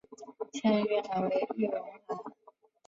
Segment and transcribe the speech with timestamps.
[0.51, 2.19] 现任院长为易荣华。